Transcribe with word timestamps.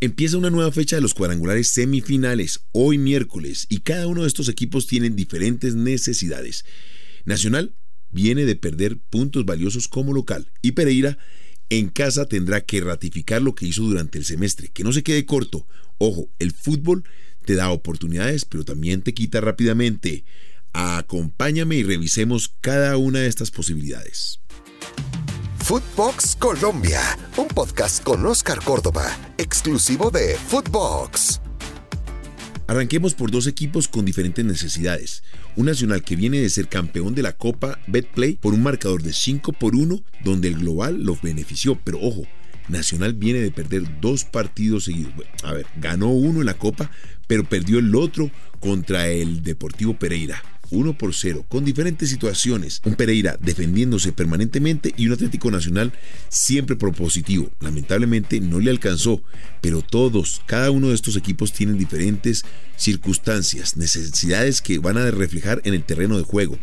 Empieza 0.00 0.38
una 0.38 0.50
nueva 0.50 0.70
fecha 0.70 0.94
de 0.94 1.02
los 1.02 1.12
cuadrangulares 1.12 1.72
semifinales, 1.72 2.60
hoy 2.70 2.98
miércoles, 2.98 3.66
y 3.68 3.80
cada 3.80 4.06
uno 4.06 4.22
de 4.22 4.28
estos 4.28 4.48
equipos 4.48 4.86
tienen 4.86 5.16
diferentes 5.16 5.74
necesidades. 5.74 6.64
Nacional 7.24 7.74
viene 8.08 8.44
de 8.44 8.54
perder 8.54 8.98
puntos 9.10 9.44
valiosos 9.44 9.88
como 9.88 10.12
local 10.12 10.52
y 10.62 10.72
Pereira 10.72 11.18
en 11.68 11.88
casa 11.88 12.26
tendrá 12.26 12.60
que 12.60 12.80
ratificar 12.80 13.42
lo 13.42 13.56
que 13.56 13.66
hizo 13.66 13.82
durante 13.82 14.18
el 14.18 14.24
semestre, 14.24 14.68
que 14.68 14.84
no 14.84 14.92
se 14.92 15.02
quede 15.02 15.26
corto. 15.26 15.66
Ojo, 15.98 16.30
el 16.38 16.52
fútbol 16.52 17.02
te 17.44 17.56
da 17.56 17.70
oportunidades, 17.70 18.44
pero 18.44 18.64
también 18.64 19.02
te 19.02 19.14
quita 19.14 19.40
rápidamente. 19.40 20.24
Acompáñame 20.72 21.76
y 21.76 21.82
revisemos 21.82 22.54
cada 22.60 22.96
una 22.96 23.18
de 23.18 23.26
estas 23.26 23.50
posibilidades. 23.50 24.40
Footbox 25.68 26.34
Colombia, 26.36 26.98
un 27.36 27.46
podcast 27.46 28.02
con 28.02 28.24
Oscar 28.24 28.58
Córdoba, 28.64 29.14
exclusivo 29.36 30.10
de 30.10 30.34
Footbox. 30.34 31.42
Arranquemos 32.66 33.12
por 33.12 33.30
dos 33.30 33.46
equipos 33.46 33.86
con 33.86 34.06
diferentes 34.06 34.42
necesidades. 34.42 35.22
Un 35.56 35.66
Nacional 35.66 36.02
que 36.02 36.16
viene 36.16 36.40
de 36.40 36.48
ser 36.48 36.68
campeón 36.68 37.14
de 37.14 37.20
la 37.20 37.34
Copa 37.34 37.78
Betplay 37.86 38.38
por 38.40 38.54
un 38.54 38.62
marcador 38.62 39.02
de 39.02 39.12
5 39.12 39.52
por 39.52 39.76
1, 39.76 40.02
donde 40.24 40.48
el 40.48 40.54
global 40.54 41.02
lo 41.02 41.18
benefició, 41.22 41.78
pero 41.84 42.00
ojo, 42.00 42.22
Nacional 42.70 43.12
viene 43.12 43.40
de 43.40 43.50
perder 43.50 44.00
dos 44.00 44.24
partidos 44.24 44.84
seguidos. 44.84 45.12
A 45.42 45.52
ver, 45.52 45.66
ganó 45.76 46.08
uno 46.08 46.40
en 46.40 46.46
la 46.46 46.54
Copa, 46.54 46.90
pero 47.26 47.44
perdió 47.44 47.78
el 47.78 47.94
otro 47.94 48.30
contra 48.58 49.08
el 49.08 49.42
Deportivo 49.42 49.98
Pereira. 49.98 50.42
1 50.70 50.98
por 50.98 51.14
0, 51.14 51.46
con 51.48 51.64
diferentes 51.64 52.10
situaciones. 52.10 52.80
Un 52.84 52.94
Pereira 52.94 53.36
defendiéndose 53.40 54.12
permanentemente 54.12 54.92
y 54.96 55.06
un 55.06 55.12
Atlético 55.12 55.50
Nacional 55.50 55.92
siempre 56.28 56.76
propositivo. 56.76 57.50
Lamentablemente 57.60 58.40
no 58.40 58.60
le 58.60 58.70
alcanzó, 58.70 59.22
pero 59.60 59.82
todos, 59.82 60.42
cada 60.46 60.70
uno 60.70 60.88
de 60.88 60.94
estos 60.94 61.16
equipos 61.16 61.52
tienen 61.52 61.78
diferentes 61.78 62.44
circunstancias, 62.76 63.76
necesidades 63.76 64.62
que 64.62 64.78
van 64.78 64.98
a 64.98 65.10
reflejar 65.10 65.60
en 65.64 65.74
el 65.74 65.84
terreno 65.84 66.16
de 66.16 66.24
juego. 66.24 66.58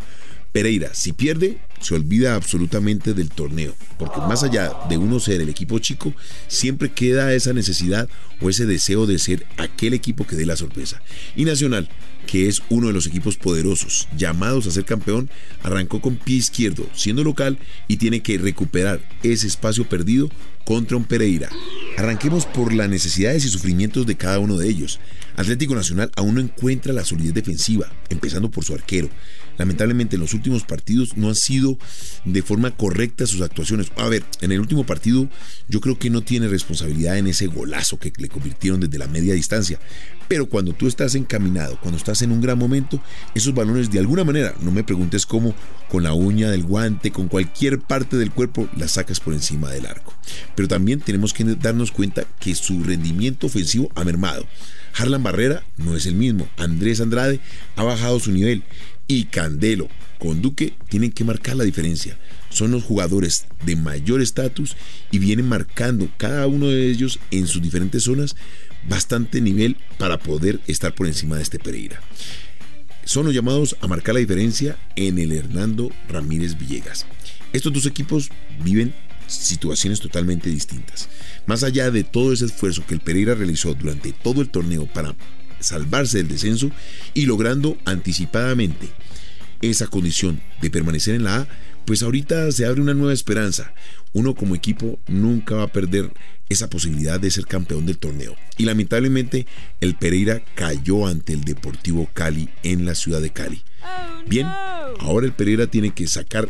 Pereira, 0.52 0.94
si 0.94 1.12
pierde, 1.12 1.58
se 1.82 1.96
olvida 1.96 2.36
absolutamente 2.36 3.14
del 3.14 3.30
torneo, 3.30 3.76
porque 3.98 4.20
más 4.22 4.44
allá 4.44 4.72
de 4.90 4.98
uno 4.98 5.20
ser 5.20 5.42
el 5.42 5.50
equipo 5.50 5.80
chico, 5.80 6.14
siempre 6.48 6.92
queda 6.92 7.34
esa 7.34 7.54
necesidad 7.54 8.10
o 8.42 8.50
ese 8.50 8.66
deseo 8.66 9.06
de 9.06 9.20
ser 9.20 9.46
aquel 9.58 9.94
equipo 9.94 10.26
que 10.26 10.36
dé 10.36 10.46
la 10.46 10.56
sorpresa. 10.56 11.02
Y 11.36 11.46
Nacional, 11.46 11.90
que 12.26 12.48
es 12.48 12.62
uno 12.70 12.88
de 12.88 12.94
los 12.94 13.08
equipos 13.08 13.38
poderosos, 13.38 14.08
llamados 14.18 14.68
a 14.68 14.72
ser 14.72 14.86
campeón, 14.86 15.30
arrancó 15.64 16.02
con 16.02 16.16
pie 16.16 16.38
izquierdo, 16.38 16.88
siendo 16.94 17.24
local 17.24 17.58
y 17.88 17.98
tiene 17.98 18.22
que 18.22 18.38
recuperar 18.38 19.02
ese 19.24 19.48
espacio 19.48 19.88
perdido 19.88 20.30
contra 20.66 20.98
un 20.98 21.06
Pereira. 21.06 21.50
Arranquemos 21.98 22.46
por 22.46 22.74
las 22.74 22.90
necesidades 22.90 23.46
y 23.46 23.50
sufrimientos 23.50 24.06
de 24.06 24.16
cada 24.16 24.40
uno 24.40 24.58
de 24.58 24.68
ellos. 24.68 25.00
Atlético 25.38 25.76
Nacional 25.76 26.12
aún 26.16 26.36
no 26.36 26.42
encuentra 26.42 26.94
la 26.94 27.06
solidez 27.06 27.34
defensiva, 27.34 27.92
empezando 28.10 28.50
por 28.50 28.66
su 28.66 28.74
arquero. 28.74 29.10
Lamentablemente 29.58 30.16
en 30.16 30.22
los 30.22 30.34
últimos 30.34 30.64
partidos 30.64 31.18
no 31.18 31.30
han 31.30 31.36
sido 31.36 31.78
de 32.26 32.42
forma 32.42 32.72
correcta 32.72 33.26
sus 33.26 33.42
actuaciones. 33.42 33.92
A 33.98 34.08
ver, 34.08 34.24
en 34.42 34.52
el 34.52 34.60
último 34.60 34.86
partido 34.86 35.30
yo 35.68 35.82
creo 35.82 35.98
que 35.98 36.10
no 36.10 36.22
tiene 36.22 36.48
responsabilidad 36.48 37.18
en 37.18 37.28
ese 37.28 37.48
golazo 37.48 38.00
que 38.00 38.12
le 38.18 38.30
convirtieron 38.30 38.80
desde 38.80 38.98
la 38.98 39.08
media 39.08 39.34
distancia. 39.34 39.80
Pero 40.28 40.48
cuando 40.48 40.74
tú 40.74 40.88
estás 40.88 41.14
encaminado, 41.16 41.80
cuando 41.80 41.98
estás 41.98 42.22
en 42.24 42.32
un 42.32 42.42
gran 42.42 42.58
momento, 42.58 43.02
esos 43.36 43.54
balones 43.54 43.92
de 43.92 44.00
alguna 44.00 44.24
manera, 44.24 44.56
no 44.60 44.72
me 44.72 44.84
preguntes 44.84 45.26
cómo, 45.26 45.54
con 45.88 46.04
la 46.04 46.14
uña 46.14 46.50
del 46.50 46.64
guante, 46.64 47.12
con 47.12 47.28
cualquier 47.28 47.80
parte 47.80 48.18
del 48.18 48.32
cuerpo, 48.32 48.68
las 48.76 48.92
sacas 48.92 49.20
por 49.20 49.34
encima 49.34 49.70
del 49.70 49.86
arco. 49.86 50.14
Pero 50.56 50.68
también 50.68 51.00
tenemos 51.00 51.34
que 51.34 51.44
darnos 51.44 51.92
cuenta 51.92 52.26
que 52.40 52.56
su 52.56 52.84
rendimiento 52.84 53.48
ofensivo 53.48 53.92
ha 53.94 54.04
mermado. 54.04 54.48
Harlan 54.98 55.24
Barrera 55.24 55.64
no 55.78 55.96
es 55.96 56.06
el 56.06 56.16
mismo. 56.16 56.48
Andrés 56.58 57.02
Andrade 57.02 57.40
ha 57.76 57.84
bajado 57.84 58.20
su 58.20 58.32
nivel. 58.32 58.64
Y 59.08 59.26
Candelo 59.26 59.88
con 60.20 60.42
Duque 60.42 60.74
tienen 60.90 61.12
que 61.12 61.24
marcar 61.24 61.56
la 61.56 61.64
diferencia. 61.64 62.18
Son 62.50 62.72
los 62.72 62.84
jugadores 62.84 63.46
de 63.66 63.76
mayor 63.76 64.22
estatus 64.22 64.76
y 65.12 65.20
vienen 65.20 65.48
marcando 65.48 66.10
cada 66.18 66.48
uno 66.48 66.68
de 66.68 66.90
ellos 66.90 67.20
en 67.32 67.48
sus 67.48 67.62
diferentes 67.62 68.04
zonas 68.04 68.36
bastante 68.88 69.42
nivel 69.42 69.78
para 69.98 70.20
poder 70.20 70.60
estar 70.68 70.94
por 70.96 71.08
encima 71.08 71.36
de 71.36 71.44
este 71.44 71.60
Pereira. 71.60 72.02
Son 73.04 73.26
los 73.26 73.36
llamados 73.36 73.76
a 73.82 73.88
marcar 73.88 74.16
la 74.16 74.20
diferencia 74.20 74.78
en 74.96 75.20
el 75.20 75.32
Hernando 75.32 75.92
Ramírez 76.10 76.58
Villegas. 76.58 77.06
Estos 77.54 77.72
dos 77.72 77.86
equipos 77.86 78.30
viven 78.64 78.94
situaciones 79.28 80.00
totalmente 80.00 80.50
distintas. 80.50 81.10
Más 81.46 81.64
allá 81.64 81.92
de 81.92 82.04
todo 82.04 82.34
ese 82.34 82.46
esfuerzo 82.46 82.84
que 82.88 82.96
el 82.96 83.02
Pereira 83.02 83.36
realizó 83.36 83.74
durante 83.74 84.12
todo 84.12 84.42
el 84.42 84.50
torneo 84.50 84.88
para 84.88 85.16
salvarse 85.60 86.18
del 86.18 86.28
descenso 86.28 86.72
y 87.14 87.26
logrando 87.26 87.78
anticipadamente 87.86 88.90
esa 89.62 89.88
condición 89.88 90.42
de 90.62 90.70
permanecer 90.70 91.16
en 91.16 91.24
la 91.24 91.38
A, 91.38 91.48
pues 91.86 92.04
ahorita 92.04 92.52
se 92.52 92.66
abre 92.66 92.82
una 92.82 92.94
nueva 92.94 93.14
esperanza. 93.14 93.74
Uno 94.14 94.34
como 94.34 94.56
equipo 94.56 95.00
nunca 95.08 95.56
va 95.56 95.64
a 95.64 95.72
perder 95.72 96.12
esa 96.50 96.70
posibilidad 96.70 97.20
de 97.20 97.32
ser 97.32 97.46
campeón 97.46 97.86
del 97.86 97.98
torneo. 97.98 98.36
Y 98.58 98.66
lamentablemente 98.66 99.46
el 99.82 99.96
Pereira 99.96 100.44
cayó 100.56 101.08
ante 101.08 101.34
el 101.34 101.44
Deportivo 101.44 102.10
Cali 102.14 102.50
en 102.64 102.86
la 102.86 102.96
ciudad 102.96 103.22
de 103.22 103.32
Cali. 103.32 103.64
Oh, 103.84 104.24
Bien, 104.28 104.48
ahora 105.00 105.26
el 105.26 105.34
Pereira 105.34 105.68
tiene 105.68 105.94
que 105.94 106.08
sacar 106.08 106.50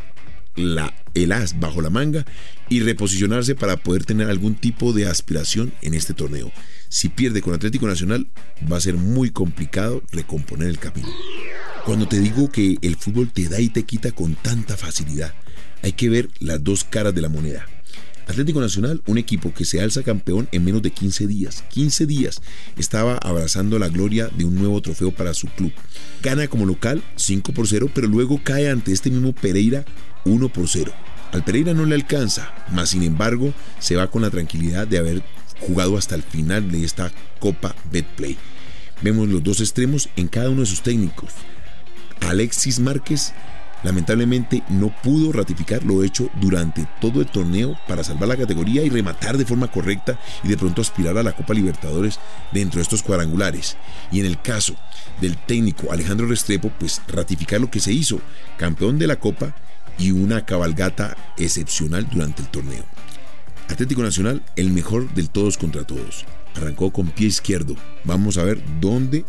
la, 0.55 0.93
el 1.13 1.31
as 1.31 1.59
bajo 1.59 1.81
la 1.81 1.89
manga 1.89 2.25
y 2.69 2.81
reposicionarse 2.81 3.55
para 3.55 3.77
poder 3.77 4.05
tener 4.05 4.29
algún 4.29 4.55
tipo 4.55 4.93
de 4.93 5.07
aspiración 5.07 5.73
en 5.81 5.93
este 5.93 6.13
torneo. 6.13 6.51
Si 6.95 7.09
pierde 7.09 7.41
con 7.41 7.53
Atlético 7.53 7.87
Nacional, 7.87 8.25
va 8.71 8.77
a 8.77 8.79
ser 8.79 8.95
muy 8.95 9.29
complicado 9.29 10.01
recomponer 10.13 10.69
el 10.69 10.79
camino. 10.79 11.09
Cuando 11.83 12.07
te 12.07 12.21
digo 12.21 12.49
que 12.49 12.77
el 12.81 12.95
fútbol 12.95 13.33
te 13.33 13.49
da 13.49 13.59
y 13.59 13.67
te 13.67 13.83
quita 13.83 14.13
con 14.13 14.35
tanta 14.35 14.77
facilidad, 14.77 15.33
hay 15.83 15.91
que 15.91 16.07
ver 16.07 16.29
las 16.39 16.63
dos 16.63 16.85
caras 16.85 17.13
de 17.13 17.19
la 17.19 17.27
moneda. 17.27 17.65
Atlético 18.27 18.61
Nacional, 18.61 19.01
un 19.07 19.17
equipo 19.17 19.53
que 19.53 19.65
se 19.65 19.81
alza 19.81 20.03
campeón 20.03 20.47
en 20.53 20.63
menos 20.63 20.81
de 20.83 20.91
15 20.91 21.27
días. 21.27 21.65
15 21.71 22.05
días 22.05 22.41
estaba 22.77 23.17
abrazando 23.17 23.77
la 23.77 23.89
gloria 23.89 24.29
de 24.29 24.45
un 24.45 24.55
nuevo 24.55 24.81
trofeo 24.81 25.11
para 25.11 25.33
su 25.33 25.47
club. 25.47 25.73
Gana 26.23 26.47
como 26.47 26.65
local 26.65 27.03
5 27.17 27.51
por 27.51 27.67
0, 27.67 27.91
pero 27.93 28.07
luego 28.07 28.39
cae 28.41 28.69
ante 28.69 28.93
este 28.93 29.11
mismo 29.11 29.33
Pereira 29.33 29.83
1 30.23 30.47
por 30.47 30.69
0. 30.69 30.93
Al 31.33 31.43
Pereira 31.43 31.73
no 31.73 31.85
le 31.85 31.95
alcanza, 31.95 32.53
mas 32.71 32.91
sin 32.91 33.03
embargo 33.03 33.53
se 33.79 33.97
va 33.97 34.09
con 34.09 34.21
la 34.21 34.29
tranquilidad 34.29 34.87
de 34.87 34.99
haber 34.99 35.23
jugado 35.59 35.97
hasta 35.97 36.15
el 36.15 36.23
final 36.23 36.71
de 36.71 36.83
esta 36.83 37.11
Copa 37.39 37.75
Betplay. 37.91 38.37
Vemos 39.01 39.27
los 39.27 39.43
dos 39.43 39.59
extremos 39.59 40.09
en 40.15 40.27
cada 40.27 40.49
uno 40.49 40.61
de 40.61 40.67
sus 40.67 40.81
técnicos. 40.81 41.31
Alexis 42.21 42.79
Márquez 42.79 43.33
lamentablemente 43.83 44.63
no 44.69 44.93
pudo 45.03 45.31
ratificar 45.31 45.83
lo 45.83 46.03
hecho 46.03 46.29
durante 46.41 46.87
todo 46.99 47.21
el 47.21 47.27
torneo 47.27 47.77
para 47.87 48.03
salvar 48.03 48.29
la 48.29 48.37
categoría 48.37 48.83
y 48.83 48.89
rematar 48.89 49.37
de 49.37 49.45
forma 49.45 49.69
correcta 49.69 50.19
y 50.43 50.47
de 50.47 50.57
pronto 50.57 50.81
aspirar 50.81 51.17
a 51.17 51.23
la 51.23 51.33
Copa 51.33 51.53
Libertadores 51.53 52.19
dentro 52.51 52.79
de 52.79 52.83
estos 52.83 53.03
cuadrangulares. 53.03 53.77
Y 54.11 54.19
en 54.21 54.25
el 54.25 54.41
caso 54.41 54.75
del 55.21 55.37
técnico 55.37 55.91
Alejandro 55.91 56.27
Restrepo, 56.27 56.71
pues 56.79 57.01
ratificar 57.07 57.61
lo 57.61 57.69
que 57.69 57.79
se 57.79 57.93
hizo, 57.93 58.19
campeón 58.57 58.97
de 58.97 59.07
la 59.07 59.19
Copa 59.19 59.55
y 59.99 60.11
una 60.11 60.45
cabalgata 60.45 61.15
excepcional 61.37 62.07
durante 62.09 62.41
el 62.41 62.47
torneo. 62.49 62.83
Atlético 63.69 64.03
Nacional, 64.03 64.43
el 64.55 64.69
mejor 64.71 65.13
del 65.13 65.29
todos 65.29 65.57
contra 65.57 65.85
todos. 65.85 66.25
Arrancó 66.55 66.91
con 66.91 67.09
pie 67.09 67.27
izquierdo. 67.27 67.75
Vamos 68.03 68.37
a 68.37 68.43
ver 68.43 68.61
dónde 68.79 69.25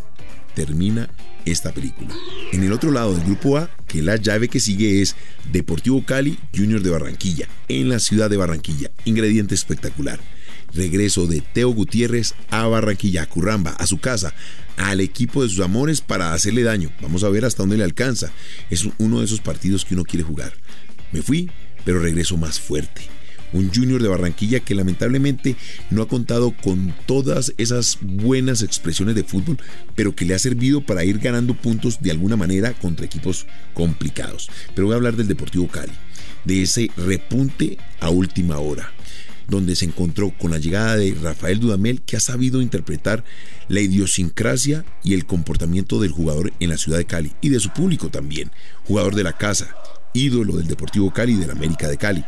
termina 0.55 1.09
esta 1.45 1.71
película. 1.71 2.09
En 2.51 2.63
el 2.63 2.71
otro 2.71 2.91
lado 2.91 3.13
del 3.13 3.23
grupo 3.25 3.57
A, 3.57 3.69
que 3.87 4.01
la 4.01 4.15
llave 4.15 4.47
que 4.47 4.59
sigue 4.59 5.01
es 5.01 5.15
Deportivo 5.51 6.03
Cali 6.05 6.37
Junior 6.55 6.81
de 6.81 6.89
Barranquilla, 6.89 7.47
en 7.67 7.89
la 7.89 7.99
ciudad 7.99 8.29
de 8.29 8.37
Barranquilla. 8.37 8.91
Ingrediente 9.05 9.55
espectacular. 9.55 10.19
Regreso 10.73 11.27
de 11.27 11.41
Teo 11.41 11.69
Gutiérrez 11.69 12.33
a 12.49 12.67
Barranquilla, 12.67 13.23
a 13.23 13.25
Curramba, 13.25 13.71
a 13.71 13.87
su 13.87 13.99
casa, 13.99 14.33
al 14.75 14.99
equipo 14.99 15.41
de 15.41 15.49
sus 15.49 15.61
amores 15.61 16.01
para 16.01 16.33
hacerle 16.33 16.63
daño. 16.63 16.91
Vamos 17.01 17.23
a 17.23 17.29
ver 17.29 17.45
hasta 17.45 17.63
dónde 17.63 17.77
le 17.77 17.83
alcanza. 17.83 18.31
Es 18.69 18.87
uno 18.97 19.19
de 19.19 19.25
esos 19.25 19.39
partidos 19.39 19.85
que 19.85 19.95
uno 19.95 20.03
quiere 20.03 20.23
jugar. 20.23 20.53
Me 21.11 21.21
fui, 21.21 21.49
pero 21.85 21.99
regreso 21.99 22.37
más 22.37 22.59
fuerte 22.59 23.16
un 23.53 23.73
junior 23.73 24.01
de 24.01 24.07
Barranquilla 24.07 24.59
que 24.59 24.75
lamentablemente 24.75 25.55
no 25.89 26.01
ha 26.01 26.07
contado 26.07 26.53
con 26.63 26.93
todas 27.05 27.53
esas 27.57 27.97
buenas 28.01 28.61
expresiones 28.61 29.15
de 29.15 29.23
fútbol, 29.23 29.57
pero 29.95 30.15
que 30.15 30.25
le 30.25 30.35
ha 30.35 30.39
servido 30.39 30.81
para 30.81 31.05
ir 31.05 31.19
ganando 31.19 31.53
puntos 31.53 32.01
de 32.01 32.11
alguna 32.11 32.35
manera 32.35 32.73
contra 32.73 33.05
equipos 33.05 33.45
complicados. 33.73 34.49
Pero 34.75 34.87
voy 34.87 34.93
a 34.93 34.97
hablar 34.97 35.15
del 35.15 35.27
Deportivo 35.27 35.67
Cali, 35.67 35.93
de 36.45 36.63
ese 36.63 36.89
repunte 36.97 37.77
a 37.99 38.09
última 38.09 38.59
hora 38.59 38.91
donde 39.47 39.77
se 39.77 39.85
encontró 39.85 40.33
con 40.37 40.51
la 40.51 40.57
llegada 40.57 40.97
de 40.97 41.15
Rafael 41.21 41.59
Dudamel, 41.59 42.01
que 42.01 42.17
ha 42.17 42.19
sabido 42.19 42.61
interpretar 42.61 43.23
la 43.69 43.79
idiosincrasia 43.79 44.85
y 45.03 45.13
el 45.13 45.25
comportamiento 45.25 46.01
del 46.01 46.11
jugador 46.11 46.51
en 46.59 46.69
la 46.69 46.77
ciudad 46.77 46.97
de 46.97 47.05
Cali 47.05 47.31
y 47.41 47.49
de 47.49 47.59
su 47.59 47.69
público 47.69 48.09
también, 48.09 48.51
jugador 48.83 49.15
de 49.15 49.23
la 49.23 49.37
casa, 49.37 49.73
ídolo 50.13 50.57
del 50.57 50.67
Deportivo 50.67 51.11
Cali 51.11 51.33
y 51.33 51.37
del 51.37 51.51
América 51.51 51.87
de 51.87 51.97
Cali 51.97 52.25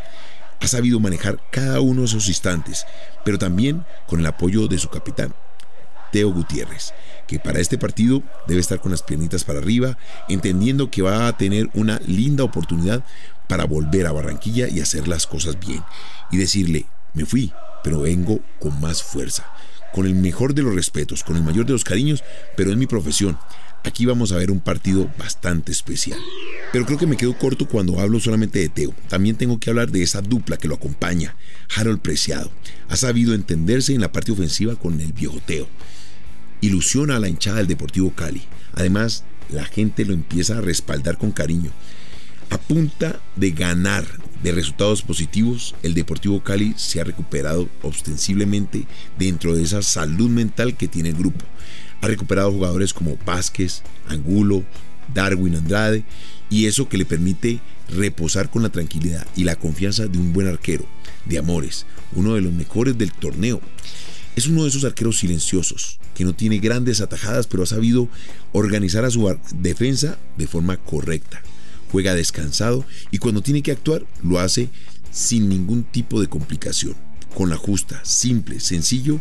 ha 0.60 0.68
sabido 0.68 1.00
manejar 1.00 1.40
cada 1.52 1.80
uno 1.82 2.02
de 2.02 2.08
esos 2.08 2.28
instantes, 2.28 2.86
pero 3.24 3.38
también 3.38 3.86
con 4.08 4.20
el 4.20 4.26
apoyo 4.26 4.68
de 4.68 4.78
su 4.78 4.90
capitán, 4.90 5.34
Teo 6.12 6.32
Gutiérrez, 6.32 6.94
que 7.28 7.40
para 7.40 7.60
este 7.60 7.78
partido 7.78 8.24
debe 8.48 8.60
estar 8.60 8.82
con 8.82 8.92
las 8.92 9.04
piernitas 9.04 9.44
para 9.44 9.60
arriba, 9.60 9.98
entendiendo 10.28 10.90
que 10.90 11.02
va 11.02 11.28
a 11.28 11.38
tener 11.38 11.70
una 11.74 12.00
linda 12.06 12.44
oportunidad 12.44 13.04
para 13.48 13.66
volver 13.66 14.08
a 14.08 14.12
Barranquilla 14.12 14.68
y 14.68 14.80
hacer 14.80 15.08
las 15.08 15.28
cosas 15.28 15.60
bien. 15.60 15.84
Y 16.32 16.38
decirle, 16.38 16.86
me 17.14 17.26
fui, 17.26 17.54
pero 17.84 18.02
vengo 18.02 18.40
con 18.60 18.80
más 18.80 19.04
fuerza, 19.04 19.46
con 19.94 20.06
el 20.06 20.16
mejor 20.16 20.54
de 20.54 20.64
los 20.64 20.76
respetos, 20.76 21.24
con 21.24 21.36
el 21.36 21.44
mayor 21.44 21.66
de 21.66 21.74
los 21.74 21.84
cariños, 21.84 22.24
pero 22.56 22.72
es 22.72 22.78
mi 22.78 22.88
profesión. 22.88 23.38
Aquí 23.84 24.06
vamos 24.06 24.32
a 24.32 24.38
ver 24.38 24.52
un 24.52 24.60
partido 24.60 25.10
bastante 25.18 25.72
especial. 25.72 26.20
Pero 26.74 26.86
creo 26.86 26.98
que 26.98 27.08
me 27.08 27.16
quedo 27.16 27.38
corto 27.38 27.68
cuando 27.68 28.00
hablo 28.00 28.20
solamente 28.20 28.60
de 28.60 28.70
Teo. 28.70 28.94
También 29.08 29.38
tengo 29.38 29.60
que 29.60 29.70
hablar 29.70 29.90
de 29.90 30.04
esa 30.04 30.22
dupla 30.22 30.58
que 30.58 30.68
lo 30.68 30.76
acompaña. 30.76 31.36
Harold 31.76 32.02
Preciado. 32.02 32.52
Ha 32.90 32.98
sabido 32.98 33.34
entenderse 33.34 33.94
en 33.94 34.02
la 34.02 34.12
parte 34.12 34.32
ofensiva 34.32 34.76
con 34.76 35.00
el 35.00 35.14
viejo 35.14 35.40
Teo. 35.46 35.68
Ilusiona 36.62 37.16
a 37.16 37.20
la 37.20 37.30
hinchada 37.30 37.58
del 37.58 37.68
Deportivo 37.68 38.14
Cali. 38.14 38.44
Además, 38.74 39.24
la 39.50 39.64
gente 39.64 40.06
lo 40.06 40.14
empieza 40.14 40.58
a 40.58 40.62
respaldar 40.62 41.18
con 41.18 41.32
cariño. 41.32 41.72
A 42.50 42.58
punta 42.58 43.22
de 43.38 43.52
ganar 43.52 44.06
de 44.44 44.52
resultados 44.52 45.02
positivos, 45.02 45.76
el 45.84 45.94
Deportivo 45.94 46.42
Cali 46.44 46.74
se 46.78 47.02
ha 47.02 47.04
recuperado 47.04 47.68
ostensiblemente 47.82 48.88
dentro 49.18 49.56
de 49.56 49.64
esa 49.64 49.82
salud 49.82 50.30
mental 50.30 50.78
que 50.78 50.88
tiene 50.88 51.10
el 51.10 51.16
grupo. 51.16 51.46
Ha 52.02 52.08
recuperado 52.08 52.52
jugadores 52.52 52.94
como 52.94 53.18
Vázquez, 53.26 53.82
Angulo, 54.08 54.64
Darwin 55.14 55.56
Andrade 55.56 56.06
y 56.50 56.68
eso 56.68 56.88
que 56.88 56.98
le 56.98 57.06
permite 57.06 57.60
reposar 57.90 58.50
con 58.50 58.64
la 58.64 58.70
tranquilidad 58.70 59.28
y 59.36 59.44
la 59.44 59.58
confianza 59.58 60.08
de 60.08 60.18
un 60.18 60.32
buen 60.32 60.48
arquero, 60.48 60.86
de 61.26 61.38
Amores, 61.38 61.86
uno 62.14 62.36
de 62.36 62.42
los 62.42 62.54
mejores 62.54 62.98
del 62.98 63.12
torneo. 63.12 63.60
Es 64.36 64.48
uno 64.48 64.64
de 64.64 64.70
esos 64.70 64.86
arqueros 64.86 65.18
silenciosos, 65.18 66.00
que 66.16 66.24
no 66.24 66.34
tiene 66.34 66.60
grandes 66.60 67.02
atajadas, 67.02 67.48
pero 67.48 67.64
ha 67.64 67.66
sabido 67.66 68.08
organizar 68.54 69.04
a 69.04 69.12
su 69.12 69.36
defensa 69.56 70.18
de 70.38 70.48
forma 70.48 70.78
correcta 70.78 71.42
juega 71.92 72.16
descansado 72.16 72.86
y 73.12 73.18
cuando 73.18 73.42
tiene 73.42 73.62
que 73.62 73.72
actuar 73.72 74.06
lo 74.24 74.40
hace 74.40 74.70
sin 75.12 75.50
ningún 75.50 75.84
tipo 75.84 76.22
de 76.22 76.28
complicación, 76.28 76.96
con 77.36 77.50
la 77.50 77.58
justa, 77.58 78.00
simple, 78.04 78.60
sencillo 78.60 79.20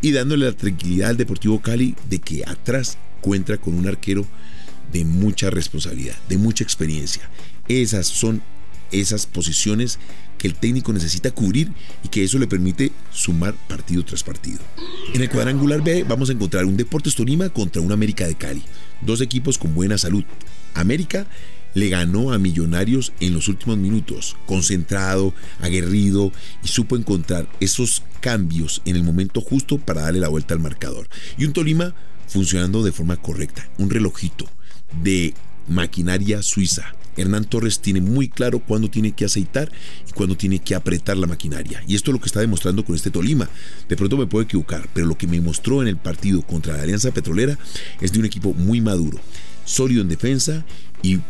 y 0.00 0.12
dándole 0.12 0.46
la 0.46 0.52
tranquilidad 0.52 1.10
al 1.10 1.16
Deportivo 1.16 1.60
Cali 1.60 1.94
de 2.08 2.18
que 2.18 2.44
atrás 2.46 2.98
cuenta 3.20 3.56
con 3.56 3.74
un 3.74 3.86
arquero 3.86 4.26
de 4.92 5.04
mucha 5.04 5.50
responsabilidad, 5.50 6.16
de 6.28 6.38
mucha 6.38 6.62
experiencia. 6.62 7.28
Esas 7.68 8.06
son 8.06 8.42
esas 8.92 9.26
posiciones 9.26 9.98
que 10.38 10.46
el 10.46 10.54
técnico 10.54 10.92
necesita 10.92 11.30
cubrir 11.30 11.72
y 12.02 12.08
que 12.08 12.22
eso 12.22 12.38
le 12.38 12.46
permite 12.46 12.92
sumar 13.10 13.54
partido 13.66 14.04
tras 14.04 14.22
partido. 14.22 14.58
En 15.14 15.22
el 15.22 15.30
cuadrangular 15.30 15.82
B 15.82 16.04
vamos 16.04 16.28
a 16.28 16.32
encontrar 16.32 16.66
un 16.66 16.76
Deportes 16.76 17.14
Tolima 17.14 17.48
contra 17.48 17.80
un 17.80 17.92
América 17.92 18.26
de 18.26 18.34
Cali, 18.34 18.62
dos 19.00 19.20
equipos 19.20 19.58
con 19.58 19.74
buena 19.74 19.96
salud. 19.98 20.24
América 20.74 21.26
le 21.74 21.88
ganó 21.88 22.32
a 22.32 22.38
Millonarios 22.38 23.12
en 23.20 23.34
los 23.34 23.48
últimos 23.48 23.76
minutos, 23.76 24.36
concentrado, 24.46 25.34
aguerrido 25.60 26.32
y 26.62 26.68
supo 26.68 26.96
encontrar 26.96 27.48
esos 27.60 28.02
cambios 28.20 28.80
en 28.84 28.96
el 28.96 29.02
momento 29.02 29.40
justo 29.40 29.78
para 29.78 30.02
darle 30.02 30.20
la 30.20 30.28
vuelta 30.28 30.54
al 30.54 30.60
marcador. 30.60 31.08
Y 31.36 31.44
un 31.44 31.52
Tolima 31.52 31.94
funcionando 32.26 32.82
de 32.82 32.92
forma 32.92 33.16
correcta, 33.16 33.68
un 33.78 33.90
relojito 33.90 34.46
de 35.02 35.34
maquinaria 35.68 36.42
suiza. 36.42 36.94
Hernán 37.16 37.44
Torres 37.44 37.80
tiene 37.80 38.00
muy 38.00 38.28
claro 38.28 38.58
cuándo 38.58 38.90
tiene 38.90 39.12
que 39.12 39.24
aceitar 39.24 39.70
y 40.08 40.12
cuándo 40.12 40.36
tiene 40.36 40.58
que 40.58 40.74
apretar 40.74 41.16
la 41.16 41.28
maquinaria. 41.28 41.82
Y 41.86 41.94
esto 41.94 42.10
es 42.10 42.14
lo 42.14 42.20
que 42.20 42.26
está 42.26 42.40
demostrando 42.40 42.84
con 42.84 42.96
este 42.96 43.10
Tolima. 43.10 43.48
De 43.88 43.96
pronto 43.96 44.16
me 44.16 44.26
puedo 44.26 44.42
equivocar, 44.42 44.88
pero 44.92 45.06
lo 45.06 45.16
que 45.16 45.28
me 45.28 45.40
mostró 45.40 45.80
en 45.80 45.88
el 45.88 45.96
partido 45.96 46.42
contra 46.42 46.76
la 46.76 46.82
Alianza 46.82 47.12
Petrolera 47.12 47.56
es 48.00 48.12
de 48.12 48.18
un 48.18 48.24
equipo 48.24 48.52
muy 48.52 48.80
maduro, 48.80 49.20
sólido 49.64 50.02
en 50.02 50.08
defensa 50.08 50.64
y 51.02 51.20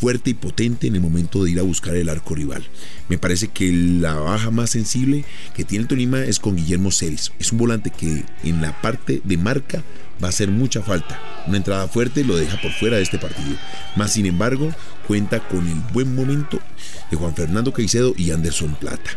fuerte 0.00 0.30
y 0.30 0.34
potente 0.34 0.86
en 0.86 0.94
el 0.94 1.00
momento 1.00 1.42
de 1.42 1.50
ir 1.50 1.58
a 1.58 1.62
buscar 1.62 1.96
el 1.96 2.08
arco 2.08 2.34
rival. 2.34 2.64
Me 3.08 3.18
parece 3.18 3.48
que 3.48 3.72
la 3.72 4.14
baja 4.14 4.50
más 4.50 4.70
sensible 4.70 5.24
que 5.54 5.64
tiene 5.64 5.82
el 5.82 5.88
Tolima 5.88 6.20
es 6.20 6.38
con 6.38 6.56
Guillermo 6.56 6.90
Celis. 6.90 7.32
Es 7.38 7.52
un 7.52 7.58
volante 7.58 7.90
que 7.90 8.24
en 8.44 8.62
la 8.62 8.80
parte 8.80 9.20
de 9.24 9.36
marca 9.36 9.82
va 10.22 10.28
a 10.28 10.30
hacer 10.30 10.50
mucha 10.50 10.82
falta. 10.82 11.20
Una 11.46 11.58
entrada 11.58 11.88
fuerte 11.88 12.24
lo 12.24 12.36
deja 12.36 12.60
por 12.60 12.72
fuera 12.72 12.96
de 12.96 13.02
este 13.02 13.18
partido. 13.18 13.56
Más 13.96 14.12
sin 14.12 14.26
embargo, 14.26 14.72
cuenta 15.06 15.40
con 15.46 15.66
el 15.68 15.80
buen 15.92 16.14
momento 16.14 16.60
de 17.10 17.16
Juan 17.16 17.34
Fernando 17.34 17.72
Caicedo 17.72 18.14
y 18.16 18.30
Anderson 18.30 18.74
Plata. 18.76 19.10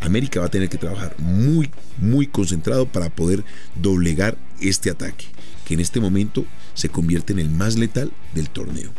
América 0.00 0.40
va 0.40 0.46
a 0.46 0.50
tener 0.50 0.68
que 0.68 0.78
trabajar 0.78 1.14
muy, 1.18 1.70
muy 1.98 2.26
concentrado 2.26 2.86
para 2.86 3.10
poder 3.10 3.44
doblegar 3.74 4.38
este 4.60 4.90
ataque, 4.90 5.26
que 5.66 5.74
en 5.74 5.80
este 5.80 6.00
momento 6.00 6.46
se 6.74 6.88
convierte 6.88 7.34
en 7.34 7.38
el 7.38 7.50
más 7.50 7.76
letal 7.76 8.10
del 8.34 8.48
torneo. 8.48 8.90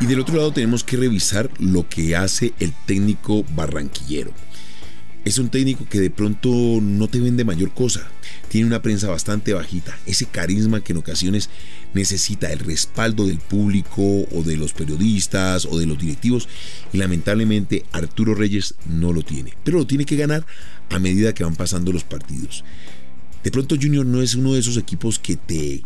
Y 0.00 0.06
del 0.06 0.20
otro 0.20 0.36
lado 0.36 0.52
tenemos 0.52 0.82
que 0.82 0.96
revisar 0.96 1.50
lo 1.58 1.88
que 1.88 2.16
hace 2.16 2.52
el 2.58 2.72
técnico 2.86 3.44
barranquillero. 3.54 4.32
Es 5.24 5.38
un 5.38 5.50
técnico 5.50 5.86
que 5.88 6.00
de 6.00 6.10
pronto 6.10 6.48
no 6.82 7.06
te 7.06 7.20
vende 7.20 7.44
mayor 7.44 7.72
cosa. 7.72 8.08
Tiene 8.48 8.66
una 8.66 8.82
prensa 8.82 9.08
bastante 9.08 9.54
bajita. 9.54 9.96
Ese 10.04 10.26
carisma 10.26 10.80
que 10.80 10.92
en 10.92 10.98
ocasiones 10.98 11.48
necesita 11.94 12.52
el 12.52 12.58
respaldo 12.58 13.28
del 13.28 13.38
público 13.38 14.02
o 14.02 14.42
de 14.44 14.56
los 14.56 14.72
periodistas 14.72 15.64
o 15.66 15.78
de 15.78 15.86
los 15.86 15.98
directivos. 15.98 16.48
Y 16.92 16.98
lamentablemente 16.98 17.84
Arturo 17.92 18.34
Reyes 18.34 18.74
no 18.86 19.12
lo 19.12 19.22
tiene. 19.22 19.54
Pero 19.62 19.78
lo 19.78 19.86
tiene 19.86 20.04
que 20.04 20.16
ganar 20.16 20.44
a 20.90 20.98
medida 20.98 21.34
que 21.34 21.44
van 21.44 21.54
pasando 21.54 21.92
los 21.92 22.02
partidos. 22.02 22.64
De 23.44 23.52
pronto 23.52 23.76
Junior 23.80 24.04
no 24.04 24.22
es 24.22 24.34
uno 24.34 24.54
de 24.54 24.60
esos 24.60 24.76
equipos 24.76 25.20
que 25.20 25.36
te 25.36 25.82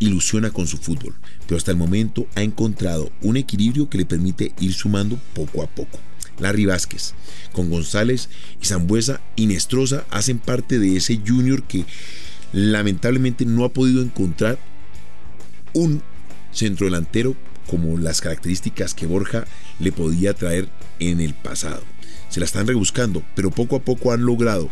ilusiona 0.00 0.50
con 0.50 0.66
su 0.66 0.78
fútbol, 0.78 1.14
pero 1.46 1.56
hasta 1.56 1.70
el 1.70 1.76
momento 1.76 2.26
ha 2.34 2.42
encontrado 2.42 3.12
un 3.22 3.36
equilibrio 3.36 3.88
que 3.88 3.98
le 3.98 4.06
permite 4.06 4.52
ir 4.58 4.72
sumando 4.72 5.20
poco 5.34 5.62
a 5.62 5.68
poco. 5.68 6.00
Larry 6.40 6.64
Vázquez, 6.64 7.14
con 7.52 7.70
González 7.70 8.28
y 8.60 8.66
Zambuesa 8.66 9.20
y 9.36 9.46
Nestroza 9.46 10.04
hacen 10.10 10.38
parte 10.38 10.78
de 10.78 10.96
ese 10.96 11.20
junior 11.24 11.62
que 11.62 11.84
lamentablemente 12.52 13.44
no 13.44 13.64
ha 13.64 13.68
podido 13.68 14.02
encontrar 14.02 14.58
un 15.72 16.02
centro 16.50 16.86
delantero 16.86 17.36
como 17.68 17.98
las 17.98 18.20
características 18.20 18.94
que 18.94 19.06
Borja 19.06 19.44
le 19.78 19.92
podía 19.92 20.34
traer 20.34 20.68
en 20.98 21.20
el 21.20 21.34
pasado. 21.34 21.82
Se 22.28 22.40
la 22.40 22.46
están 22.46 22.66
rebuscando, 22.66 23.22
pero 23.36 23.50
poco 23.50 23.76
a 23.76 23.80
poco 23.80 24.12
han 24.12 24.24
logrado 24.24 24.70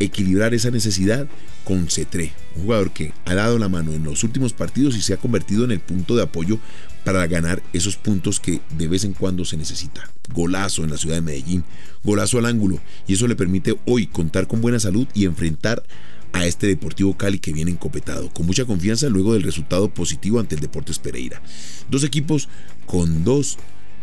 equilibrar 0.00 0.54
esa 0.54 0.70
necesidad 0.70 1.28
con 1.70 1.88
Cetré, 1.88 2.32
un 2.56 2.64
jugador 2.64 2.90
que 2.90 3.12
ha 3.26 3.34
dado 3.34 3.56
la 3.56 3.68
mano 3.68 3.92
en 3.92 4.02
los 4.02 4.24
últimos 4.24 4.52
partidos 4.52 4.96
y 4.96 5.02
se 5.02 5.14
ha 5.14 5.18
convertido 5.18 5.64
en 5.64 5.70
el 5.70 5.78
punto 5.78 6.16
de 6.16 6.24
apoyo 6.24 6.58
para 7.04 7.24
ganar 7.28 7.62
esos 7.72 7.94
puntos 7.96 8.40
que 8.40 8.60
de 8.76 8.88
vez 8.88 9.04
en 9.04 9.12
cuando 9.12 9.44
se 9.44 9.56
necesita. 9.56 10.10
Golazo 10.34 10.82
en 10.82 10.90
la 10.90 10.96
ciudad 10.96 11.14
de 11.14 11.20
Medellín, 11.20 11.62
golazo 12.02 12.38
al 12.38 12.46
ángulo, 12.46 12.80
y 13.06 13.14
eso 13.14 13.28
le 13.28 13.36
permite 13.36 13.78
hoy 13.86 14.08
contar 14.08 14.48
con 14.48 14.60
buena 14.60 14.80
salud 14.80 15.06
y 15.14 15.26
enfrentar 15.26 15.84
a 16.32 16.44
este 16.44 16.66
Deportivo 16.66 17.16
Cali 17.16 17.38
que 17.38 17.52
viene 17.52 17.70
encopetado, 17.70 18.30
con 18.30 18.46
mucha 18.46 18.64
confianza 18.64 19.08
luego 19.08 19.34
del 19.34 19.44
resultado 19.44 19.94
positivo 19.94 20.40
ante 20.40 20.56
el 20.56 20.60
Deportes 20.60 20.98
Pereira. 20.98 21.40
Dos 21.88 22.02
equipos 22.02 22.48
con 22.84 23.22
dos 23.22 23.58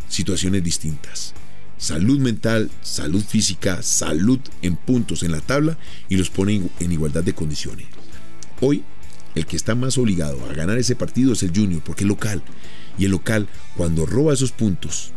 situaciones 0.07 0.63
distintas 0.63 1.33
salud 1.77 2.19
mental, 2.19 2.69
salud 2.81 3.23
física, 3.23 3.81
salud 3.83 4.39
en 4.61 4.75
puntos 4.75 5.23
en 5.23 5.31
la 5.31 5.41
tabla 5.41 5.77
y 6.09 6.17
los 6.17 6.29
pone 6.29 6.69
en 6.79 6.91
igualdad 6.91 7.23
de 7.23 7.33
condiciones. 7.33 7.87
Hoy, 8.61 8.83
el 9.35 9.45
que 9.45 9.55
está 9.55 9.75
más 9.75 9.97
obligado 9.97 10.43
a 10.49 10.53
ganar 10.53 10.77
ese 10.77 10.95
partido 10.95 11.33
es 11.33 11.43
el 11.43 11.55
Junior, 11.55 11.81
porque 11.83 12.03
es 12.03 12.07
local. 12.07 12.41
Y 12.97 13.05
el 13.05 13.11
local, 13.11 13.47
cuando 13.75 14.05
roba 14.05 14.33
esos 14.33 14.51
puntos 14.51 15.11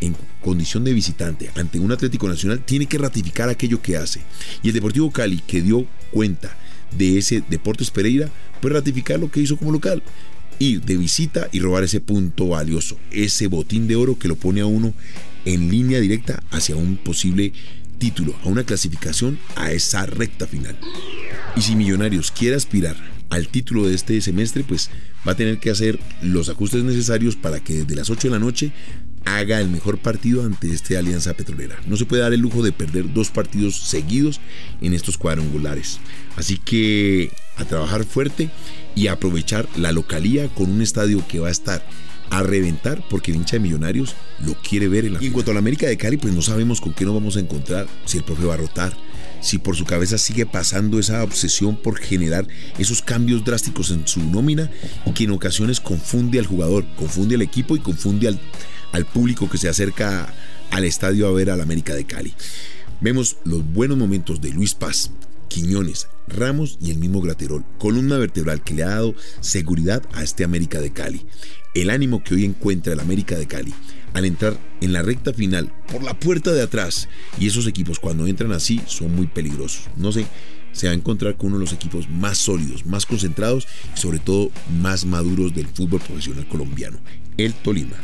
en 0.00 0.14
condición 0.42 0.84
de 0.84 0.92
visitante 0.92 1.50
ante 1.56 1.78
un 1.78 1.92
Atlético 1.92 2.28
Nacional, 2.28 2.62
tiene 2.64 2.86
que 2.86 2.98
ratificar 2.98 3.48
aquello 3.48 3.80
que 3.80 3.96
hace. 3.96 4.20
Y 4.62 4.68
el 4.68 4.74
Deportivo 4.74 5.10
Cali, 5.10 5.38
que 5.38 5.62
dio 5.62 5.86
cuenta 6.10 6.54
de 6.96 7.16
ese 7.16 7.42
Deportes 7.48 7.90
Pereira, 7.90 8.28
puede 8.60 8.74
ratificar 8.74 9.18
lo 9.18 9.30
que 9.30 9.40
hizo 9.40 9.56
como 9.56 9.72
local 9.72 10.02
ir 10.58 10.82
de 10.82 10.96
visita 10.96 11.48
y 11.50 11.60
robar 11.60 11.84
ese 11.84 12.00
punto 12.00 12.48
valioso, 12.48 12.98
ese 13.10 13.46
botín 13.46 13.88
de 13.88 13.96
oro 13.96 14.18
que 14.18 14.28
lo 14.28 14.36
pone 14.36 14.60
a 14.60 14.66
uno 14.66 14.94
en 15.44 15.70
línea 15.70 16.00
directa 16.00 16.42
hacia 16.50 16.76
un 16.76 16.96
posible 16.96 17.52
título, 17.98 18.34
a 18.44 18.48
una 18.48 18.64
clasificación 18.64 19.38
a 19.56 19.70
esa 19.72 20.06
recta 20.06 20.46
final. 20.46 20.76
Y 21.56 21.62
si 21.62 21.76
Millonarios 21.76 22.30
quiere 22.32 22.56
aspirar 22.56 22.96
al 23.30 23.48
título 23.48 23.86
de 23.86 23.94
este 23.94 24.20
semestre, 24.20 24.64
pues 24.64 24.90
va 25.26 25.32
a 25.32 25.36
tener 25.36 25.58
que 25.58 25.70
hacer 25.70 25.98
los 26.20 26.48
ajustes 26.48 26.82
necesarios 26.84 27.36
para 27.36 27.60
que 27.60 27.74
desde 27.84 27.94
las 27.94 28.10
8 28.10 28.28
de 28.28 28.32
la 28.32 28.38
noche 28.38 28.72
haga 29.24 29.60
el 29.60 29.68
mejor 29.68 29.98
partido 29.98 30.44
ante 30.44 30.72
esta 30.72 30.98
alianza 30.98 31.34
petrolera. 31.34 31.80
No 31.86 31.96
se 31.96 32.04
puede 32.04 32.22
dar 32.22 32.32
el 32.32 32.40
lujo 32.40 32.62
de 32.62 32.72
perder 32.72 33.12
dos 33.12 33.30
partidos 33.30 33.76
seguidos 33.76 34.40
en 34.80 34.94
estos 34.94 35.16
cuadrangulares. 35.16 36.00
Así 36.36 36.58
que 36.58 37.30
a 37.56 37.64
trabajar 37.64 38.04
fuerte 38.04 38.50
y 38.94 39.06
aprovechar 39.06 39.68
la 39.76 39.92
localía 39.92 40.48
con 40.48 40.70
un 40.70 40.82
estadio 40.82 41.24
que 41.28 41.38
va 41.38 41.48
a 41.48 41.52
estar 41.52 41.86
a 42.32 42.42
reventar 42.42 43.04
porque 43.10 43.30
el 43.30 43.36
hincha 43.36 43.56
de 43.56 43.60
Millonarios 43.60 44.16
lo 44.44 44.54
quiere 44.54 44.88
ver 44.88 45.04
en 45.04 45.14
la. 45.14 45.22
Y 45.22 45.26
en 45.26 45.32
cuanto 45.32 45.50
a 45.50 45.54
la 45.54 45.60
América 45.60 45.86
de 45.86 45.98
Cali, 45.98 46.16
pues 46.16 46.32
no 46.32 46.40
sabemos 46.40 46.80
con 46.80 46.94
qué 46.94 47.04
nos 47.04 47.12
vamos 47.12 47.36
a 47.36 47.40
encontrar, 47.40 47.86
si 48.06 48.16
el 48.16 48.24
profe 48.24 48.46
va 48.46 48.54
a 48.54 48.56
rotar, 48.56 48.96
si 49.42 49.58
por 49.58 49.76
su 49.76 49.84
cabeza 49.84 50.16
sigue 50.16 50.46
pasando 50.46 50.98
esa 50.98 51.22
obsesión 51.22 51.76
por 51.76 51.98
generar 51.98 52.48
esos 52.78 53.02
cambios 53.02 53.44
drásticos 53.44 53.90
en 53.90 54.08
su 54.08 54.20
nómina 54.20 54.70
y 55.04 55.12
que 55.12 55.24
en 55.24 55.32
ocasiones 55.32 55.78
confunde 55.80 56.38
al 56.38 56.46
jugador, 56.46 56.86
confunde 56.96 57.34
al 57.34 57.42
equipo 57.42 57.76
y 57.76 57.80
confunde 57.80 58.28
al, 58.28 58.40
al 58.92 59.04
público 59.04 59.50
que 59.50 59.58
se 59.58 59.68
acerca 59.68 60.32
al 60.70 60.84
estadio 60.84 61.28
a 61.28 61.32
ver 61.32 61.50
al 61.50 61.60
América 61.60 61.94
de 61.94 62.06
Cali. 62.06 62.32
Vemos 63.02 63.36
los 63.44 63.62
buenos 63.62 63.98
momentos 63.98 64.40
de 64.40 64.50
Luis 64.50 64.74
Paz, 64.74 65.10
Quiñones, 65.48 66.08
Ramos 66.28 66.78
y 66.80 66.92
el 66.92 66.98
mismo 66.98 67.20
Graterol, 67.20 67.62
columna 67.78 68.16
vertebral 68.16 68.62
que 68.62 68.72
le 68.72 68.84
ha 68.84 68.90
dado 68.90 69.14
seguridad 69.40 70.02
a 70.14 70.22
este 70.22 70.44
América 70.44 70.80
de 70.80 70.92
Cali. 70.94 71.26
El 71.74 71.88
ánimo 71.88 72.22
que 72.22 72.34
hoy 72.34 72.44
encuentra 72.44 72.92
el 72.92 73.00
América 73.00 73.36
de 73.36 73.46
Cali 73.46 73.72
al 74.12 74.26
entrar 74.26 74.58
en 74.82 74.92
la 74.92 75.00
recta 75.00 75.32
final 75.32 75.72
por 75.90 76.02
la 76.02 76.12
puerta 76.12 76.52
de 76.52 76.60
atrás 76.60 77.08
y 77.38 77.46
esos 77.46 77.66
equipos 77.66 77.98
cuando 77.98 78.26
entran 78.26 78.52
así 78.52 78.80
son 78.86 79.14
muy 79.16 79.26
peligrosos. 79.26 79.88
No 79.96 80.12
sé, 80.12 80.26
se 80.72 80.86
va 80.86 80.92
a 80.92 80.96
encontrar 80.96 81.36
con 81.36 81.48
uno 81.48 81.56
de 81.56 81.64
los 81.64 81.72
equipos 81.72 82.10
más 82.10 82.36
sólidos, 82.36 82.84
más 82.84 83.06
concentrados 83.06 83.66
y 83.96 83.98
sobre 83.98 84.18
todo 84.18 84.50
más 84.82 85.06
maduros 85.06 85.54
del 85.54 85.66
fútbol 85.66 86.00
profesional 86.00 86.46
colombiano, 86.46 86.98
el 87.38 87.54
Tolima. 87.54 87.96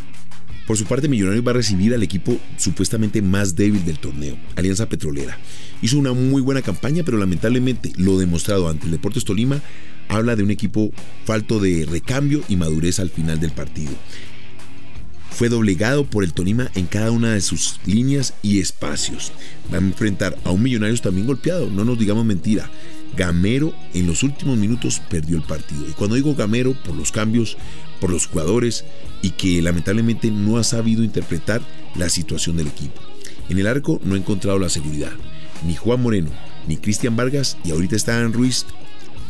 Por 0.67 0.77
su 0.77 0.85
parte, 0.85 1.09
Millonarios 1.09 1.47
va 1.47 1.53
a 1.53 1.55
recibir 1.55 1.95
al 1.95 2.03
equipo 2.03 2.39
supuestamente 2.59 3.23
más 3.23 3.57
débil 3.57 3.85
del 3.87 3.99
torneo, 3.99 4.39
Alianza 4.55 4.89
Petrolera. 4.89 5.39
Hizo 5.81 5.99
una 5.99 6.13
muy 6.13 6.43
buena 6.43 6.61
campaña, 6.61 7.05
pero 7.05 7.17
lamentablemente 7.17 7.93
lo 7.97 8.19
demostrado 8.19 8.69
ante 8.69 8.85
el 8.85 8.93
Deportes 8.93 9.25
Tolima 9.25 9.63
habla 10.09 10.37
de 10.37 10.43
un 10.43 10.50
equipo 10.50 10.91
falto 11.25 11.61
de 11.61 11.87
recambio 11.88 12.43
y 12.49 12.57
madurez 12.57 12.99
al 12.99 13.11
final 13.11 13.41
del 13.41 13.53
partido. 13.53 13.93
Fue 15.31 15.49
doblegado 15.49 16.05
por 16.05 16.25
el 16.25 16.33
Tolima 16.33 16.69
en 16.75 16.87
cada 16.87 17.12
una 17.12 17.33
de 17.33 17.41
sus 17.41 17.79
líneas 17.87 18.35
y 18.43 18.59
espacios. 18.59 19.31
Va 19.73 19.77
a 19.77 19.81
enfrentar 19.81 20.37
a 20.45 20.50
un 20.50 20.62
Millonarios 20.62 21.00
también 21.00 21.29
golpeado, 21.29 21.71
no 21.71 21.85
nos 21.85 21.99
digamos 21.99 22.25
mentira. 22.25 22.69
Gamero 23.17 23.73
en 23.95 24.07
los 24.07 24.23
últimos 24.23 24.59
minutos 24.59 25.00
perdió 25.09 25.37
el 25.37 25.45
partido. 25.45 25.88
Y 25.88 25.93
cuando 25.93 26.17
digo 26.17 26.35
Gamero, 26.35 26.75
por 26.83 26.97
los 26.97 27.12
cambios, 27.12 27.57
por 28.00 28.11
los 28.11 28.27
jugadores 28.27 28.85
y 29.23 29.31
que 29.31 29.62
lamentablemente 29.62 30.31
no 30.31 30.57
ha 30.57 30.65
sabido 30.65 31.05
interpretar 31.05 31.61
la 31.95 32.09
situación 32.09 32.57
del 32.57 32.67
equipo. 32.67 33.00
En 33.49 33.59
el 33.59 33.67
arco 33.67 34.00
no 34.05 34.15
ha 34.15 34.19
encontrado 34.19 34.59
la 34.59 34.69
seguridad. 34.69 35.12
Ni 35.67 35.75
Juan 35.75 36.03
Moreno, 36.03 36.31
ni 36.67 36.77
Cristian 36.77 37.17
Vargas 37.17 37.57
y 37.65 37.71
ahorita 37.71 37.97
está 37.97 38.21
en 38.21 38.33
Ruiz 38.33 38.67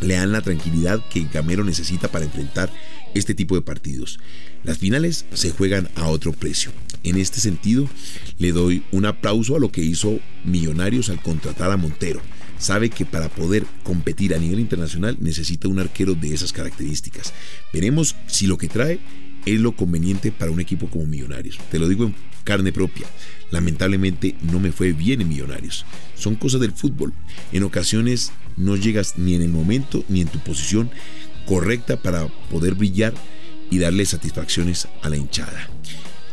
le 0.01 0.15
dan 0.15 0.33
la 0.33 0.43
tranquilidad 0.43 1.05
que 1.09 1.27
Gamero 1.33 1.65
necesita 1.65 2.09
para 2.09 2.25
enfrentar 2.25 2.71
este 3.15 3.35
tipo 3.35 3.55
de 3.55 3.63
partidos. 3.63 4.19
Las 4.65 4.79
finales 4.79 5.27
se 5.33 5.51
juegan 5.51 5.89
a 5.95 6.09
otro 6.09 6.33
precio. 6.33 6.73
En 7.05 7.17
este 7.17 7.41
sentido, 7.41 7.89
le 8.39 8.53
doy 8.53 8.85
un 8.93 9.07
aplauso 9.07 9.57
a 9.57 9.61
lo 9.61 9.71
que 9.71 9.83
hizo 9.83 10.21
Millonarios 10.45 11.11
al 11.11 11.23
contratar 11.23 11.71
a 11.71 11.77
Montero. 11.77 12.21
Sabe 12.59 12.91
que 12.91 13.05
para 13.05 13.29
poder 13.29 13.65
competir 13.85 14.35
a 14.35 14.39
nivel 14.39 14.59
internacional 14.59 15.17
necesita 15.21 15.69
un 15.69 15.79
arquero 15.79 16.15
de 16.15 16.35
esas 16.35 16.53
características. 16.53 17.33
Veremos 17.73 18.17
si 18.27 18.47
lo 18.47 18.59
que 18.59 18.69
trae 18.69 18.99
es 19.55 19.61
lo 19.61 19.73
conveniente 19.73 20.33
para 20.33 20.51
un 20.51 20.61
equipo 20.61 20.89
como 20.89 21.07
Millonarios. 21.07 21.59
Te 21.71 21.79
lo 21.79 21.89
digo 21.89 22.05
en 22.05 22.15
carne 22.45 22.73
propia. 22.73 23.07
Lamentablemente 23.51 24.35
no 24.43 24.61
me 24.61 24.73
fue 24.73 24.93
bien 24.93 25.21
en 25.21 25.29
Millonarios. 25.29 25.85
Son 26.15 26.35
cosas 26.35 26.61
del 26.61 26.73
fútbol. 26.73 27.13
En 27.53 27.63
ocasiones 27.63 28.33
no 28.57 28.77
llegas 28.77 29.19
ni 29.19 29.35
en 29.35 29.43
el 29.43 29.51
momento 29.51 30.05
ni 30.09 30.21
en 30.21 30.29
tu 30.29 30.39
posición 30.39 30.91
correcta 31.47 32.01
para 32.03 32.27
poder 32.51 32.75
brillar 32.75 33.15
y 33.71 33.79
darle 33.79 34.05
satisfacciones 34.07 34.89
a 35.03 35.09
la 35.09 35.17
hinchada. 35.17 35.69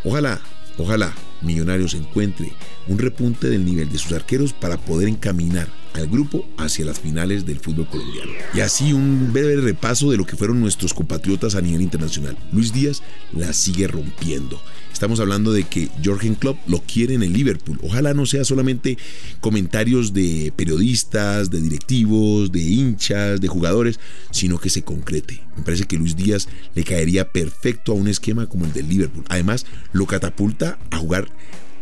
Ojalá, 0.03 0.41
ojalá 0.77 1.13
Millonarios 1.41 1.93
encuentre 1.93 2.51
un 2.87 2.97
repunte 2.97 3.49
del 3.49 3.65
nivel 3.65 3.89
de 3.89 3.97
sus 3.97 4.13
arqueros 4.13 4.53
para 4.53 4.77
poder 4.77 5.07
encaminar 5.07 5.67
al 5.95 6.07
grupo 6.07 6.45
hacia 6.57 6.85
las 6.85 6.99
finales 6.99 7.45
del 7.45 7.59
fútbol 7.59 7.87
colombiano. 7.87 8.31
Y 8.53 8.59
así 8.59 8.93
un 8.93 9.31
breve 9.33 9.55
repaso 9.57 10.11
de 10.11 10.17
lo 10.17 10.25
que 10.25 10.35
fueron 10.35 10.59
nuestros 10.59 10.93
compatriotas 10.93 11.55
a 11.55 11.61
nivel 11.61 11.81
internacional. 11.81 12.37
Luis 12.51 12.73
Díaz 12.73 13.01
la 13.33 13.53
sigue 13.53 13.87
rompiendo. 13.87 14.61
Estamos 14.91 15.19
hablando 15.19 15.51
de 15.51 15.63
que 15.63 15.89
Jorgen 16.03 16.35
Klopp 16.35 16.57
lo 16.67 16.81
quiere 16.81 17.15
en 17.15 17.23
el 17.23 17.33
Liverpool. 17.33 17.77
Ojalá 17.83 18.13
no 18.13 18.25
sea 18.25 18.45
solamente 18.45 18.97
comentarios 19.41 20.13
de 20.13 20.53
periodistas, 20.55 21.49
de 21.49 21.59
directivos, 21.59 22.51
de 22.51 22.61
hinchas, 22.61 23.41
de 23.41 23.47
jugadores, 23.49 23.99
sino 24.31 24.57
que 24.57 24.69
se 24.69 24.83
concrete. 24.83 25.43
Me 25.57 25.63
parece 25.63 25.83
que 25.83 25.97
Luis 25.97 26.15
Díaz 26.15 26.47
le 26.75 26.85
caería 26.85 27.29
perfecto 27.29 27.91
a 27.91 27.95
un 27.95 28.07
esquema 28.07 28.47
como 28.47 28.63
el 28.63 28.71
del 28.71 28.87
Liverpool. 28.87 29.25
Además, 29.27 29.65
lo 29.91 30.05
catapulta 30.05 30.79
a 30.91 30.97
jugar 30.97 31.27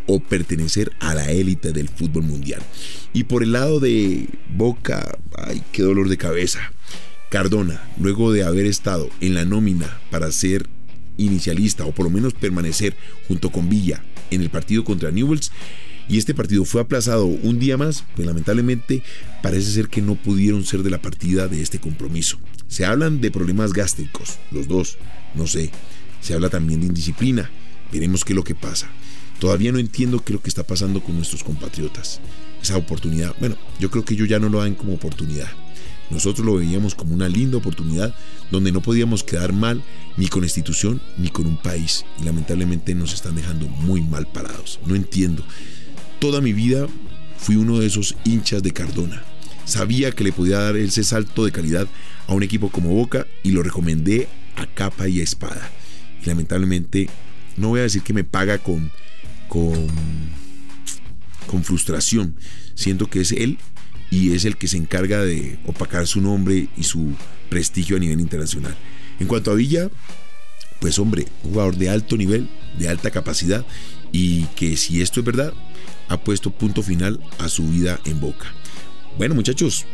o 0.08 0.20
pertenecer 0.20 0.92
a 1.00 1.14
la 1.14 1.32
élite 1.32 1.72
del 1.72 1.90
fútbol 1.90 2.24
mundial. 2.24 2.62
Y 3.14 3.26
por 3.26 3.44
el 3.44 3.54
lado 3.54 3.80
de 3.80 4.28
Boca, 4.50 5.18
ay, 5.38 5.64
qué 5.72 5.84
dolor 5.84 6.10
de 6.10 6.18
cabeza. 6.18 6.60
Cardona, 7.30 7.82
luego 8.00 8.32
de 8.32 8.44
haber 8.44 8.66
estado 8.66 9.10
en 9.22 9.34
la 9.34 9.46
nómina 9.46 10.00
para 10.12 10.32
ser 10.32 10.68
inicialista 11.18 11.86
o 11.86 11.92
por 11.92 12.06
lo 12.06 12.10
menos 12.12 12.34
permanecer 12.34 12.96
junto 13.28 13.52
con 13.52 13.70
Villa 13.70 14.04
en 14.32 14.42
el 14.42 14.50
partido 14.50 14.84
contra 14.84 15.12
Newells 15.12 15.52
y 16.08 16.18
este 16.18 16.34
partido 16.34 16.66
fue 16.66 16.82
aplazado 16.82 17.26
un 17.26 17.60
día 17.60 17.78
más, 17.78 18.04
pues 18.16 18.26
lamentablemente 18.26 19.04
parece 19.42 19.72
ser 19.72 19.88
que 19.88 20.02
no 20.02 20.16
pudieron 20.16 20.66
ser 20.66 20.84
de 20.84 20.90
la 20.90 21.02
partida 21.02 21.48
de 21.48 21.62
este 21.62 21.80
compromiso. 21.80 22.40
Se 22.68 22.86
hablan 22.86 23.22
de 23.22 23.32
problemas 23.32 23.74
gástricos, 23.74 24.40
los 24.52 24.68
dos, 24.68 24.98
no 25.36 25.48
sé. 25.48 25.72
Se 26.22 26.34
habla 26.34 26.50
también 26.50 26.82
de 26.82 26.88
indisciplina. 26.88 27.50
Veremos 27.92 28.26
qué 28.26 28.34
es 28.34 28.38
lo 28.38 28.44
que 28.44 28.56
pasa. 28.56 28.90
Todavía 29.44 29.74
no 29.74 29.80
entiendo 29.80 30.24
qué 30.24 30.32
es 30.32 30.36
lo 30.36 30.42
que 30.42 30.48
está 30.48 30.64
pasando 30.64 31.04
con 31.04 31.18
nuestros 31.18 31.44
compatriotas. 31.44 32.22
Esa 32.62 32.78
oportunidad, 32.78 33.36
bueno, 33.42 33.58
yo 33.78 33.92
creo 33.92 34.06
que 34.06 34.14
ellos 34.14 34.30
ya 34.30 34.40
no 34.40 34.48
lo 34.48 34.62
dan 34.62 34.74
como 34.74 34.94
oportunidad. 34.94 35.50
Nosotros 36.10 36.46
lo 36.46 36.56
veíamos 36.56 36.96
como 36.96 37.14
una 37.14 37.28
linda 37.28 37.58
oportunidad 37.58 38.16
donde 38.52 38.72
no 38.72 38.82
podíamos 38.82 39.22
quedar 39.22 39.52
mal 39.52 39.84
ni 40.16 40.30
con 40.30 40.44
la 40.44 40.46
institución 40.46 41.02
ni 41.18 41.28
con 41.28 41.46
un 41.46 41.58
país. 41.58 42.06
Y 42.22 42.24
lamentablemente 42.24 42.96
nos 42.96 43.14
están 43.14 43.36
dejando 43.36 43.68
muy 43.68 44.02
mal 44.02 44.28
parados. 44.28 44.80
No 44.86 44.96
entiendo. 44.96 45.44
Toda 46.20 46.40
mi 46.40 46.54
vida 46.54 46.88
fui 47.38 47.58
uno 47.58 47.80
de 47.80 47.88
esos 47.88 48.16
hinchas 48.24 48.64
de 48.64 48.72
Cardona. 48.72 49.26
Sabía 49.66 50.14
que 50.14 50.24
le 50.24 50.32
podía 50.32 50.60
dar 50.60 50.78
ese 50.78 51.04
salto 51.04 51.44
de 51.44 51.52
calidad 51.52 51.90
a 52.28 52.34
un 52.34 52.44
equipo 52.44 52.70
como 52.70 52.96
Boca 52.96 53.28
y 53.44 53.52
lo 53.52 53.62
recomendé 53.62 54.30
a 54.56 54.68
capa 54.68 55.10
y 55.10 55.20
a 55.20 55.24
espada. 55.24 55.70
Y 56.24 56.28
lamentablemente, 56.28 57.10
no 57.58 57.68
voy 57.68 57.82
a 57.82 57.84
decir 57.84 58.04
que 58.04 58.14
me 58.14 58.24
paga 58.24 58.58
con, 58.60 58.90
con, 59.54 59.88
con 61.46 61.64
frustración. 61.64 62.36
Siento 62.74 63.08
que 63.08 63.22
es 63.22 63.32
él 63.32 63.60
y 64.10 64.34
es 64.34 64.46
el 64.46 64.58
que 64.58 64.68
se 64.68 64.78
encarga 64.78 65.24
de 65.24 65.60
opacar 65.68 66.08
su 66.08 66.22
nombre 66.22 66.70
y 66.76 66.84
su 66.84 67.14
prestigio 67.50 67.98
a 67.98 68.00
nivel 68.00 68.20
internacional. 68.20 68.76
En 69.20 69.28
cuanto 69.28 69.52
a 69.52 69.54
Villa, 69.54 69.92
pues 70.80 70.98
hombre, 70.98 71.28
un 71.44 71.52
jugador 71.52 71.78
de 71.78 71.90
alto 71.90 72.18
nivel, 72.18 72.50
de 72.80 72.90
alta 72.90 73.12
capacidad 73.12 73.64
y 74.12 74.46
que 74.56 74.76
si 74.76 75.04
esto 75.04 75.20
es 75.20 75.26
verdad, 75.26 75.54
ha 76.10 76.18
puesto 76.18 76.50
punto 76.50 76.82
final 76.82 77.20
a 77.38 77.48
su 77.48 77.70
vida 77.70 78.00
en 78.06 78.20
Boca. 78.20 78.52
Bueno 79.20 79.36
muchachos, 79.36 79.86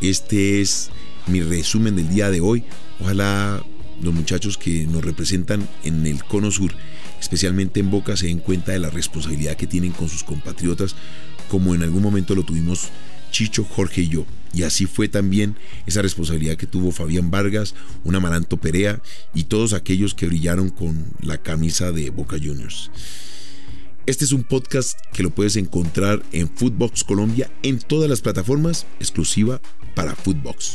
este 0.00 0.60
es 0.60 0.90
mi 1.28 1.40
resumen 1.40 1.94
del 1.94 2.08
día 2.08 2.30
de 2.30 2.40
hoy. 2.40 2.64
Ojalá 3.00 3.62
los 4.02 4.12
muchachos 4.12 4.58
que 4.58 4.86
nos 4.88 5.04
representan 5.04 5.68
en 5.84 6.04
el 6.04 6.24
Cono 6.24 6.50
Sur, 6.50 6.74
especialmente 7.20 7.80
en 7.80 7.90
Boca, 7.90 8.16
se 8.16 8.26
den 8.26 8.38
cuenta 8.38 8.72
de 8.72 8.78
la 8.78 8.90
responsabilidad 8.90 9.56
que 9.56 9.66
tienen 9.66 9.92
con 9.92 10.08
sus 10.08 10.24
compatriotas, 10.24 10.94
como 11.48 11.74
en 11.74 11.82
algún 11.82 12.02
momento 12.02 12.34
lo 12.34 12.42
tuvimos 12.42 12.88
Chicho, 13.30 13.64
Jorge 13.64 14.02
y 14.02 14.08
yo. 14.08 14.26
Y 14.52 14.62
así 14.62 14.86
fue 14.86 15.08
también 15.08 15.56
esa 15.86 16.02
responsabilidad 16.02 16.56
que 16.56 16.68
tuvo 16.68 16.92
Fabián 16.92 17.32
Vargas, 17.32 17.74
un 18.04 18.14
Amaranto 18.14 18.58
Perea 18.58 19.02
y 19.34 19.44
todos 19.44 19.72
aquellos 19.72 20.14
que 20.14 20.26
brillaron 20.26 20.70
con 20.70 21.06
la 21.20 21.38
camisa 21.38 21.90
de 21.90 22.10
Boca 22.10 22.36
Juniors. 22.36 22.92
Este 24.06 24.24
es 24.24 24.32
un 24.32 24.44
podcast 24.44 25.00
que 25.12 25.22
lo 25.22 25.30
puedes 25.30 25.56
encontrar 25.56 26.22
en 26.30 26.48
Footbox 26.48 27.02
Colombia 27.02 27.50
en 27.62 27.78
todas 27.78 28.08
las 28.08 28.20
plataformas, 28.20 28.86
exclusiva 29.00 29.60
para 29.94 30.14
Footbox. 30.14 30.74